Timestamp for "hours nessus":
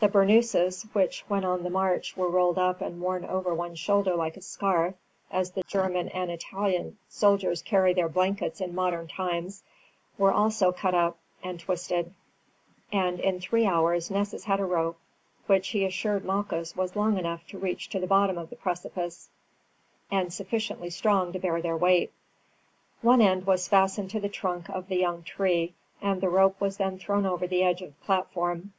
13.66-14.44